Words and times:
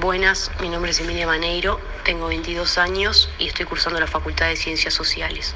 Buenas, 0.00 0.50
mi 0.60 0.70
nombre 0.70 0.92
es 0.92 1.00
Emilia 1.00 1.26
Maneiro, 1.26 1.78
tengo 2.06 2.28
22 2.28 2.78
años 2.78 3.28
y 3.38 3.48
estoy 3.48 3.66
cursando 3.66 4.00
la 4.00 4.06
Facultad 4.06 4.46
de 4.46 4.56
Ciencias 4.56 4.94
Sociales. 4.94 5.54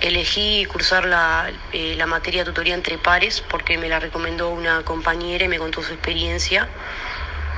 Elegí 0.00 0.64
cursar 0.66 1.06
la, 1.06 1.50
eh, 1.72 1.96
la 1.96 2.06
materia 2.06 2.44
tutoría 2.44 2.74
entre 2.74 2.98
pares 2.98 3.40
porque 3.40 3.76
me 3.76 3.88
la 3.88 3.98
recomendó 3.98 4.50
una 4.50 4.84
compañera 4.84 5.46
y 5.46 5.48
me 5.48 5.58
contó 5.58 5.82
su 5.82 5.92
experiencia 5.92 6.68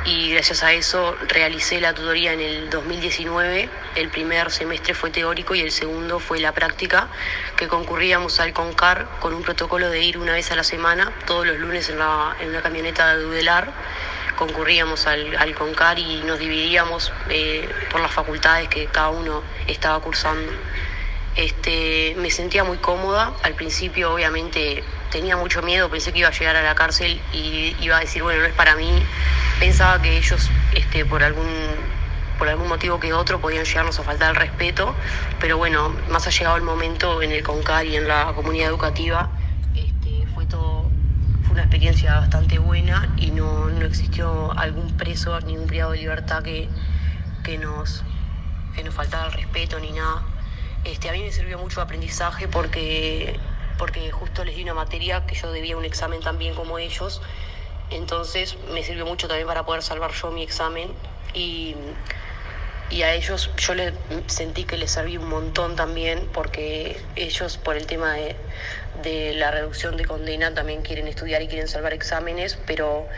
y 0.07 0.31
gracias 0.31 0.63
a 0.63 0.73
eso 0.73 1.17
realicé 1.29 1.81
la 1.83 1.93
tutoría 1.93 2.33
en 2.33 2.41
el 2.41 2.71
2019. 2.71 3.69
El 3.97 4.09
primer 4.09 4.51
semestre 4.51 4.95
fue 4.95 5.11
teórico 5.11 5.55
y 5.55 5.61
el 5.61 5.71
segundo 5.71 6.19
fue 6.19 6.41
la 6.41 6.53
práctica, 6.53 7.09
que 7.57 7.69
concurríamos 7.69 8.41
al 8.41 8.55
CONCAR 8.55 9.07
con 9.21 9.35
un 9.35 9.43
protocolo 9.43 9.91
de 9.91 10.01
ir 10.01 10.17
una 10.17 10.33
vez 10.33 10.51
a 10.51 10.57
la 10.57 10.65
semana, 10.65 11.13
todos 11.27 11.47
los 11.47 11.59
lunes 11.59 11.91
en, 11.91 11.99
la, 11.99 12.35
en 12.41 12.49
una 12.49 12.63
camioneta 12.63 13.15
de 13.15 13.23
Dudelar. 13.23 13.71
Concurríamos 14.37 15.07
al, 15.07 15.37
al 15.37 15.55
CONCAR 15.55 15.99
y 15.99 16.23
nos 16.23 16.39
dividíamos 16.39 17.13
eh, 17.31 17.69
por 17.91 18.01
las 18.01 18.13
facultades 18.13 18.69
que 18.69 18.87
cada 18.87 19.11
uno 19.11 19.43
estaba 19.67 20.01
cursando. 20.01 20.53
Este, 21.37 22.15
me 22.17 22.31
sentía 22.31 22.65
muy 22.65 22.79
cómoda, 22.79 23.35
al 23.43 23.55
principio 23.55 24.15
obviamente 24.15 24.83
tenía 25.11 25.37
mucho 25.37 25.61
miedo, 25.63 25.91
pensé 25.91 26.13
que 26.13 26.21
iba 26.21 26.29
a 26.29 26.33
llegar 26.33 26.57
a 26.57 26.63
la 26.63 26.75
cárcel 26.75 27.21
y 27.33 27.77
iba 27.81 27.99
a 27.99 28.01
decir, 28.01 28.23
bueno, 28.23 28.41
no 28.41 28.47
es 28.47 28.55
para 28.55 28.75
mí, 28.75 28.91
pensaba 29.61 30.01
que 30.01 30.17
ellos 30.17 30.51
este, 30.75 31.05
por 31.05 31.23
algún 31.23 31.47
por 32.39 32.49
algún 32.49 32.69
motivo 32.69 33.01
que 33.01 33.13
otro 33.13 33.41
podían 33.41 33.65
llegarnos 33.65 33.99
a 33.99 34.03
faltar 34.03 34.31
el 34.31 34.37
respeto, 34.37 34.95
pero 35.41 35.57
bueno, 35.57 35.95
más 36.11 36.27
ha 36.27 36.31
llegado 36.31 36.57
el 36.57 36.63
momento 36.63 37.23
en 37.23 37.33
el 37.33 37.43
CONCAR 37.43 37.87
y 37.87 37.97
en 37.97 38.09
la 38.09 38.33
comunidad 38.35 38.69
educativa, 38.69 39.31
este, 39.75 40.27
fue 40.35 40.45
todo, 40.47 40.91
fue 41.45 41.55
una 41.55 41.66
experiencia 41.77 42.15
bastante 42.15 42.59
buena 42.59 43.07
y 43.19 43.33
no, 43.33 43.69
no 43.69 43.85
existió 43.85 44.59
algún 44.59 44.91
preso, 44.93 45.39
ningún 45.43 45.67
privado 45.67 45.93
de 45.93 45.99
libertad 45.99 46.43
que, 46.43 46.71
que, 47.43 47.59
nos, 47.59 48.03
que 48.75 48.83
nos 48.83 48.95
faltara 48.95 49.27
el 49.27 49.33
respeto 49.33 49.79
ni 49.79 49.93
nada. 49.93 50.23
Este, 50.85 51.11
a 51.11 51.13
mí 51.13 51.21
me 51.21 51.31
sirvió 51.31 51.59
mucho 51.59 51.83
aprendizaje 51.83 52.49
porque, 52.49 53.39
porque 53.77 54.11
justo 54.11 54.43
les 54.43 54.57
di 54.57 54.63
una 54.63 54.73
materia 54.73 55.27
que 55.27 55.35
yo 55.35 55.53
debía 55.53 55.77
un 55.77 55.85
examen 55.85 56.23
también 56.23 56.55
como 56.55 56.79
ellos 56.79 57.21
entonces 57.91 58.57
me 58.73 58.83
sirvió 58.83 59.07
mucho 59.07 59.29
también 59.29 59.47
para 59.47 59.65
poder 59.65 59.83
salvar 59.83 60.13
yo 60.13 60.31
mi 60.31 60.43
examen 60.43 60.93
y, 61.35 61.77
y 62.91 63.03
a 63.03 63.13
ellos 63.15 63.51
yo 63.57 63.75
le 63.75 63.93
sentí 64.27 64.65
que 64.65 64.77
les 64.77 64.93
serví 64.93 65.17
un 65.17 65.29
montón 65.29 65.77
también 65.77 66.29
porque 66.33 67.01
ellos 67.17 67.57
por 67.57 67.77
el 67.77 67.87
tema 67.87 68.15
de, 68.15 68.37
de 69.03 69.35
la 69.35 69.51
reducción 69.51 69.97
de 69.97 70.05
condena 70.05 70.55
también 70.55 70.83
quieren 70.83 71.09
estudiar 71.09 71.43
y 71.43 71.49
quieren 71.49 71.69
salvar 71.69 71.93
exámenes, 71.93 72.59
pero 72.67 73.09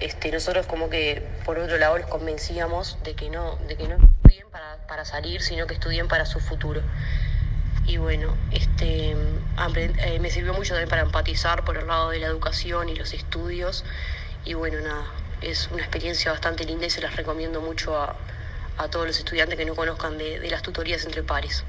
este, 0.00 0.30
nosotros 0.30 0.66
como 0.66 0.90
que 0.90 1.26
por 1.44 1.58
otro 1.58 1.78
lado 1.78 1.96
les 1.96 2.06
convencíamos 2.06 2.98
de 3.02 3.14
que 3.14 3.30
no, 3.30 3.56
de 3.68 3.76
que 3.76 3.88
no 3.88 3.96
estudien 3.96 4.48
para, 4.50 4.76
para 4.86 5.04
salir, 5.04 5.40
sino 5.42 5.66
que 5.66 5.74
estudien 5.74 6.08
para 6.08 6.26
su 6.26 6.40
futuro. 6.40 6.82
Y 7.86 7.98
bueno, 7.98 8.34
este, 8.50 9.10
eh, 9.12 10.18
me 10.20 10.30
sirvió 10.30 10.54
mucho 10.54 10.70
también 10.70 10.88
para 10.88 11.02
empatizar 11.02 11.64
por 11.64 11.76
el 11.76 11.86
lado 11.86 12.10
de 12.10 12.18
la 12.18 12.26
educación 12.26 12.88
y 12.88 12.94
los 12.94 13.12
estudios 13.12 13.84
y 14.44 14.54
bueno, 14.54 14.80
nada, 14.80 15.06
es 15.40 15.68
una 15.70 15.82
experiencia 15.82 16.30
bastante 16.30 16.64
linda 16.64 16.86
y 16.86 16.90
se 16.90 17.00
las 17.00 17.16
recomiendo 17.16 17.60
mucho 17.60 17.96
a, 17.96 18.16
a 18.78 18.88
todos 18.88 19.06
los 19.06 19.18
estudiantes 19.18 19.56
que 19.58 19.64
no 19.64 19.74
conozcan 19.74 20.18
de, 20.18 20.38
de 20.40 20.50
las 20.50 20.62
tutorías 20.62 21.04
entre 21.04 21.22
pares. 21.22 21.64